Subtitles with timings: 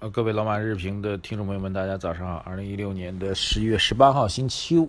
[0.00, 2.36] 呃，各位老马日评的听众朋友们，大家早上好。
[2.46, 4.88] 二零一六年的十一月十八号，星期五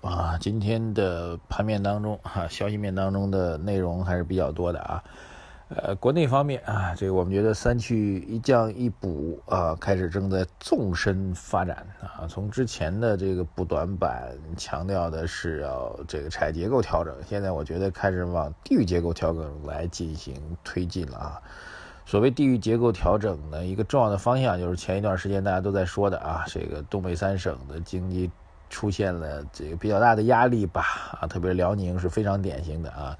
[0.00, 5.02] 啊，今天的盘面当中哈，消息面当中的内容还是比较多的啊。
[5.70, 12.24] 呃，国内方面啊，这个我们觉得三去一降一补啊，开始正在纵深发展啊。
[12.28, 21.42] 从之前的这个补短板，强调的是要这个产业结构调整，现在我觉得开始往地域结构调整来进行推进了啊。
[22.06, 28.30] 所谓地域结构调整呢，一个重要的方向就是前一段时间大家都在说的啊，这个东北三省的经济
[28.68, 33.16] 出现了这个比较大的压力吧啊，特别是辽宁是非常典型的啊，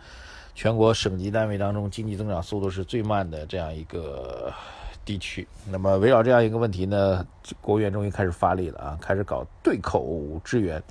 [0.54, 4.52] 全国省级单位当中经济增长速度是最慢的这样一个
[5.04, 5.48] 地区。
[5.70, 7.26] 那么围绕这样一个问题呢，
[7.60, 10.82] 国务院终于开始发力了啊，开始搞对口支援。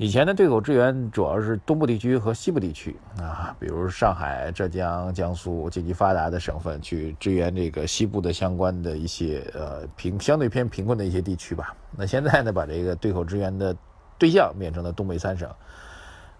[0.00, 11.76] 以前的对口支援主要是东部地区和西部地区啊，比如上海、浙江、江苏经济发达的省份去支援这个西部的相关的一些呃贫相对偏贫困的一些地区吧。
[11.98, 13.76] 那现在呢，把这个对口支援的
[14.16, 15.46] 对象变成了东北三省，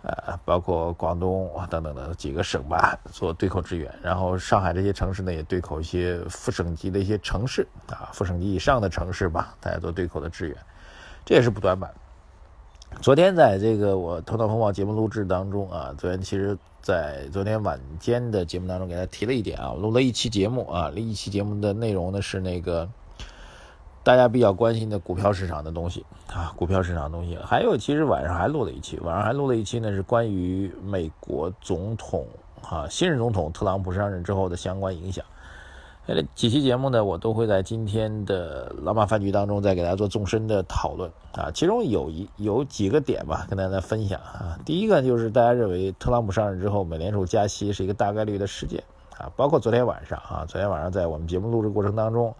[0.05, 3.95] 呃，包括广东等等的几个省吧，做对口支援。
[4.03, 10.57] 然后上海这些城市呢，也对口一些副省级的一些城市啊，副省级以上的城市吧，大家做对口的支援，
[11.27, 11.93] 这也是不短板。
[13.01, 22.87] 昨天在这个我头脑风暴节目录制当中啊，昨天其实，在昨天晚间的节目当中给他提了一点啊，录了一期节目啊，一期节目的内容呢是那个
[24.03, 32.27] 大家比较关心的股票市场的东西啊，股票市场的东西，还有其实晚上还录了一期，晚上还录了一期呢是关于美国总统
[32.63, 35.25] 啊新任总统特朗普上任之后的相关影响。
[36.15, 41.51] 这几期节目呢，我都会在今天的老马饭局当中再给大家做纵深的讨论啊。
[41.55, 44.59] 其中有一有几个点吧，跟大家分享啊。
[44.65, 48.83] 第一个就是大家认为特朗普上任之后，美联储加息是一个大概率的事件
[49.19, 49.31] 啊。
[49.37, 52.35] 包括昨天晚上啊，昨天晚上在我们节目录制过程当中，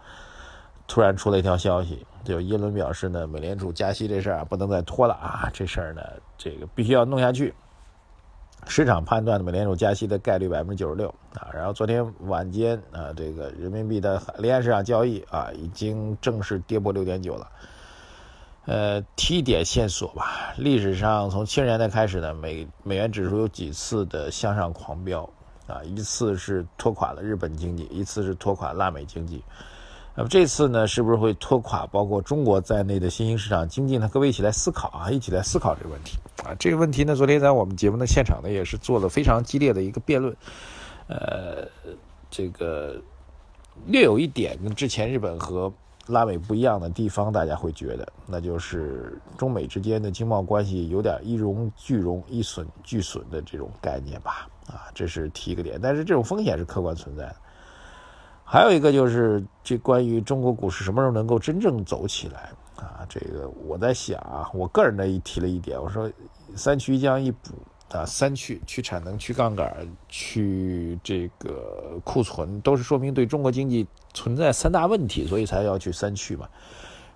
[0.87, 6.01] 突然出了一条消息，就耶伦表示呢，美联储加息这事儿啊不能再拖了啊，这事儿呢
[6.37, 7.53] 这个必须要弄下去。
[8.67, 17.47] 市场判断的美联储加息的概率百分之九十六啊，然后昨天晚间啊，这个人民币的离岸市场交易啊，已经正式跌破六点九了。
[18.65, 25.27] 呃，提一点线索吧，历史上从七十年代开始呢，美美元指数有几次的向上狂飙
[25.65, 29.43] 啊，一次是拖垮了日本经济，一次是拖垮拉美经济。
[30.13, 34.07] 那么这次呢，是不是会拖垮包括中国在内的新兴市场经济呢？
[34.13, 36.55] 各位一起来思考啊，一起来思考这个问题啊。
[36.59, 40.35] 这个问题呢，昨天在我们节目的现场呢，也是做了非常激烈的一个辩论。
[41.07, 41.67] 呃，
[42.29, 43.01] 这个
[43.85, 45.71] 略有一点跟之前日本和
[46.07, 54.47] 拉美不一样的地方，大家会觉得，那就是中美之间的经贸关系有点一荣俱荣、一损俱损的这种概念吧。
[54.67, 57.35] 啊，这是提一个点，但是这种风险是客观存在的。
[58.43, 62.51] 还有一个就是这关于中国股市什么时候能够真正走起来
[62.85, 63.05] 啊？
[63.07, 66.11] 这个我在想啊，我个人的一提了一点，我说
[66.55, 67.53] 三去一降一补
[67.91, 76.47] 啊，三去去产能、去杠杆、去这个库存，都是说明对中国经济存在三大问题，所以才要去三去嘛。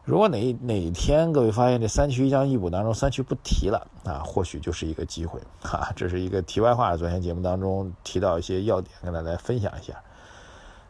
[0.04, 5.92] 如果哪哪天各位发现这三去一降一补当中三去不提了啊，或许就是一个机会哈。
[5.96, 9.96] 这是一个题外话，昨天节目当中提到一些要点，跟大家分享一下。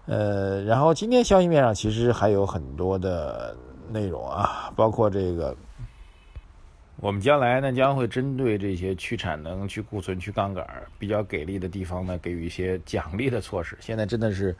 [0.07, 3.55] 呃，然后今天消息面上其实还有很多的
[3.89, 5.55] 内容啊，包括这个，
[6.97, 13.77] 我们将来呢将会针对这些去产能、去库存、去杠杆比较给力的地方呢，给予一些奖励的措施。
[13.79, 14.55] 现在真的是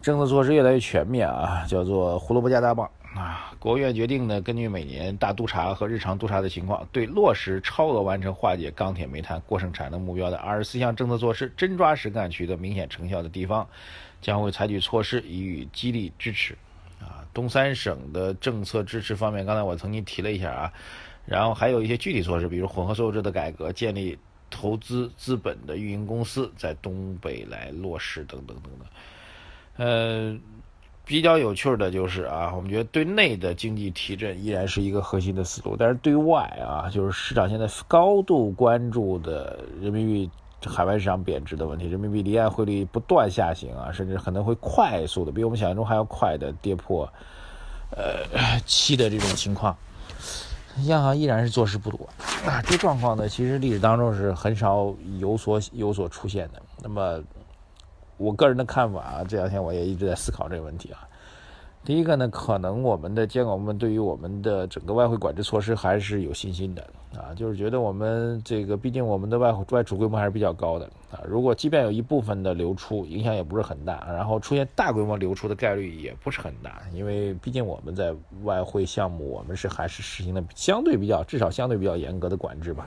[0.00, 3.52] 政策措施越来越全面啊，叫做胡萝卜加大棒啊。
[3.58, 13.66] 国务院决定呢，根据每年大督查和日常督查的情况，对落实超额完成化解钢铁、煤炭过剩产能目标的二十四项政策措施，真抓实干取得明显成效的地方。
[14.20, 16.56] 将会采取措施予以激励支持，
[17.34, 20.72] 东三省的政策支持方面，刚才我曾经提了一下啊，
[21.24, 24.18] 然后还有一些具体措施，比如混合所有制的改革，建立
[24.50, 28.86] 投资资本的运营公司在东北来落实等等等等。
[29.76, 30.38] 呃，
[31.04, 40.30] 比较有趣的就是啊，我们觉得对内的经济提振依然是一个核心的思路，但是对外啊，就是市场现在高度关注的人民币。
[40.68, 47.08] 海外市场贬值的问题，人民币离岸汇率不断下行啊，甚至可能会快速的，比我们想象中还要快的跌破，
[47.90, 49.76] 呃七的这种情况，
[50.84, 52.08] 央行依然是坐视不管
[52.46, 52.62] 啊。
[52.62, 57.22] 这状况呢，其实历史当中是很少有所有所出现的那么，
[58.16, 61.08] 我个人的看法啊，这两天我也一直在思考这个问题啊。
[61.84, 66.82] 第一个呢，可能我们的监管部门对于我们的整个外汇管制措施还是有信心的
[67.16, 71.18] 啊，就是觉得我们这个，毕竟我们的外汇外储规模还是比较高的啊。
[71.26, 78.14] 如果即便有一部分的流出，影响也不是很大，然后出现大规模流出的概率也不是很大，因为毕竟我们在
[78.44, 82.86] 外汇项目，我们是还是实行的相对比较，至少相对比较严格的管制吧。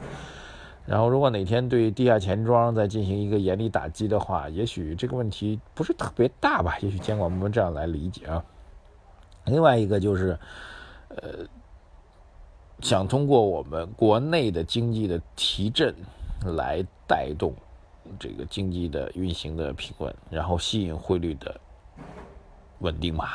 [0.85, 6.77] 然后，如果哪天对地下钱庄再进行一个严厉打击的话，也许这个问题不是特别大吧？
[6.79, 8.41] 也许监管部门这样来理解啊。
[9.45, 10.37] 另外一个就是，
[11.09, 11.45] 呃，
[12.81, 15.93] 想通过我们国内的经济的提振
[16.45, 17.53] 来带动
[18.19, 21.59] 这个经济的运行的平稳，然后吸引汇率的
[22.79, 23.29] 稳定嘛。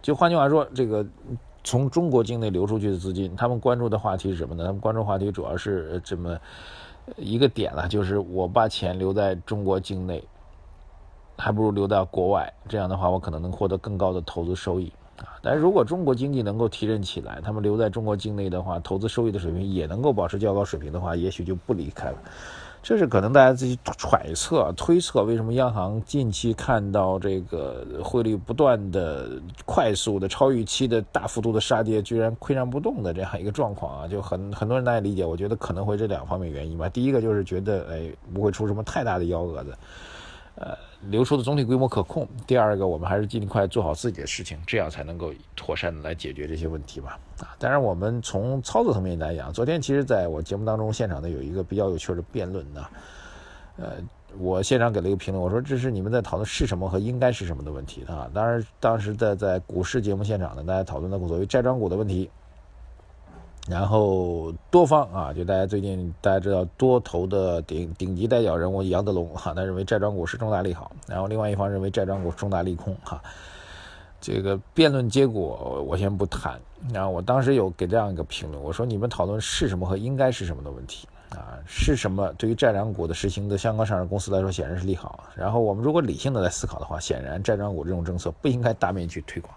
[0.00, 1.04] 就换句话说，这个
[1.64, 4.64] 从中国境内流出去的资金，他们关注的话题是什么呢？
[4.64, 6.38] 他们关注话题主要是这么
[7.16, 10.22] 一个点了，就是我把钱留在中国境内，
[11.36, 14.92] 还不如留到国外，这样的话，我可能能获得更高的投资收益。
[15.18, 22.16] 啊，但是如果中国经济能够提振起来，他们留在中国境内的话，投资收益的水平也能够保持较高水平的话，也许就不离开了。
[22.80, 29.28] 这是可能大家自己揣测、推测，为什么央行近期看到这个汇率不断的、
[29.66, 34.08] 快速的、超预期的大幅度的杀跌，居然岿然不动的这样一个状况啊？
[34.08, 36.88] 就很很多人大家理解，我觉得可能会这两方面原因吧。
[36.88, 39.76] 第一个就是觉得，哎，不会出什么太大的幺蛾子。
[40.60, 40.76] 呃，
[41.08, 42.26] 流出的总体规模可控。
[42.44, 47.16] 第二个，我们还是尽快做好自己的事情，这样才能够妥善的来解决这些问题吧。
[47.38, 52.84] 啊，当然，我们从操作层面来讲，昨天其实在我节目当中现场呢有一个比较有趣的辩论呢。
[53.76, 53.92] 呃，
[54.36, 58.28] 我现场给了一个评论，我说这是你们在讨论是什么和应该是什么的问题啊。
[58.34, 62.28] 当然，当时在在股市节目现场呢，大家讨论的所谓债转股的问题。
[63.68, 73.20] 然后多方啊，就大家最近大家知道多头的顶顶级代表人物杨德龙哈，他认为债转股是重大利好，然后另外一方认为债转股重大利空哈。
[74.20, 76.58] 这个辩论结果我先不谈，
[76.92, 81.60] 然后我当时有给这样一个评论，我说你们讨论是什么和应该是什么的问题啊？
[81.66, 89.54] 是什么对于债转股的实行的相关上市公司来说显然是利好，然后我们如果理性的来思考的话，显然债转股这种政策不应该大面积推广。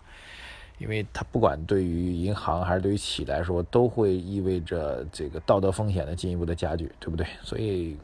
[0.81, 7.27] 因为它不管对于银行还是对于企业来说，都会意味着这个道德风险的进一步的加剧，对不对？
[7.43, 7.95] 所以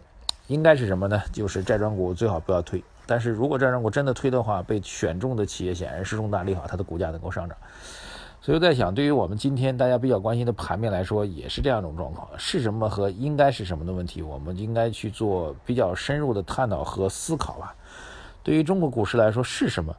[0.45, 1.19] 应该是什么呢？
[1.33, 2.83] 就是债转股最好不要推。
[3.07, 7.57] 但是如果债转股真的推的话，被选中的企业显然是重大利好，它的股价能够上涨。
[8.41, 17.75] 所以我在想，对于我们今天大家比较关心的盘面来说，也是这样一种状况：是什么和应该是什么的问题，我们应该去做比较深入的探讨和思考吧。
[18.43, 19.95] 对于中国股市来说，是什么？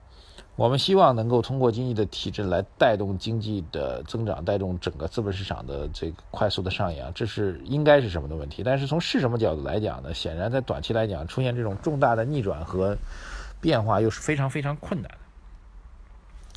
[0.58, 8.64] 我们希望能够通过经济的提振来带动经济的增长，带动整个资本市场的这个快速的上扬，这是应该是什么的问题？
[8.64, 10.12] 但是从是什么角度来讲呢？
[10.12, 12.98] 显然在短期来讲，出现这种重大的逆转和
[13.60, 15.18] 变化又是非常非常困难的。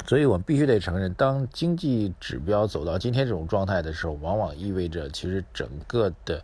[0.07, 6.43] 所以我们必须得承认，当经济指标走到今天这种状态的时候，往往意味着其实整个的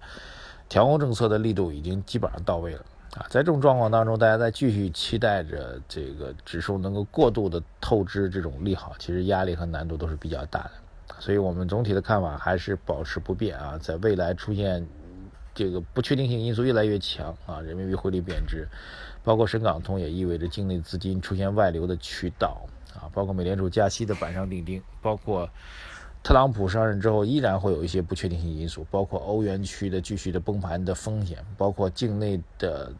[0.70, 2.86] 调控政策的力度已经基本上到位了。
[3.18, 10.72] 啊，在这种状况当中，大家在继续期待着这个指数能够过度的透支这种利好，其实压力和难度都是比较大的。
[11.20, 14.86] 所以我们总体的看法还是保持不变啊，在未来出现
[15.56, 18.68] 这个不确定性因素越来越强啊，人民币汇率贬值，
[19.24, 25.50] 包括深港通也意味着境内资金出现外流的渠道啊，包括美联储加息的板上钉钉，包括。
[26.24, 32.92] 特朗普上任之后，依然会有一些不确定性因素，包括欧元区的继续的崩盘的风险，包括境内的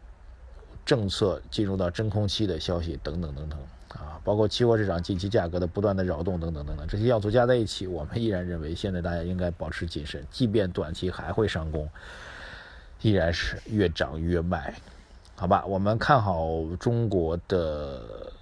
[0.88, 3.58] 政策进入到真空期的消息等等等等
[3.90, 11.86] 啊，包括期货市场近期价格的不断的扰动等等等等，这些要素加在一起，我们依然认为现在大家应该保持谨慎，即便短期还会上攻，
[13.02, 14.74] 依然是越涨越卖，
[15.36, 15.62] 好吧？
[15.66, 18.32] 我们看好中国的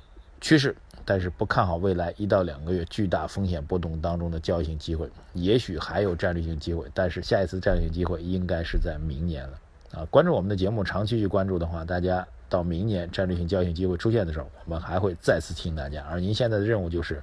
[0.41, 0.77] 趋势。
[1.09, 9.59] 但是不看好未来一到两个月巨大风险波动当中的交易性机会，也许还有战略性机会，但是下一次战略性机会应该是在明年了。
[9.93, 16.05] 啊，关注我们的节目，长期去关注的话，大家到明年战略性交易机会出现的时候，我们还会再次提醒大家。
[16.11, 17.23] 而您现在的任务就是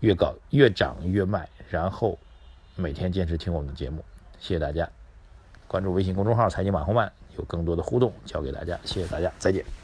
[0.00, 2.18] 越搞越涨越卖，然后
[2.76, 4.04] 每天坚持听我们的节目。
[4.38, 4.88] 谢谢大家，
[5.68, 8.78] 关注微信公众号“财经马红漫”，有更多的互动交给大家。
[8.84, 9.81] 谢谢大家，再见。